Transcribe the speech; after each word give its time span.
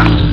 Stop. 0.00 0.29